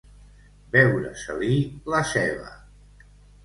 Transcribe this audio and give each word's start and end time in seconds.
Veure-se-li 0.75 1.61
la 1.95 2.03
ceba. 2.15 2.51